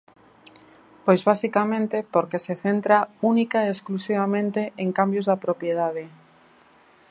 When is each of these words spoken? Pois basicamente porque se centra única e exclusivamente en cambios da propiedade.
Pois 1.05 1.21
basicamente 1.31 1.97
porque 2.13 2.37
se 2.45 2.53
centra 2.63 2.97
única 3.33 3.57
e 3.63 3.71
exclusivamente 3.75 4.61
en 4.83 4.89
cambios 4.97 5.25
da 5.29 5.41
propiedade. 5.45 6.05